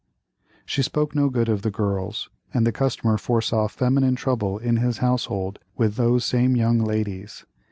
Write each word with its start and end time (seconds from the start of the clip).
She 0.65 0.81
spoke 0.81 1.13
no 1.13 1.29
good 1.29 1.47
of 1.47 1.61
the 1.61 1.69
girls, 1.69 2.31
and 2.51 2.65
the 2.65 2.71
customer 2.71 3.19
foresaw 3.19 3.67
feminine 3.67 4.15
trouble 4.15 4.57
in 4.57 4.77
his 4.77 4.97
household 4.97 5.59
with 5.77 5.93
those 5.95 6.25
same 6.25 6.55
young 6.55 6.79
ladies. 6.79 7.45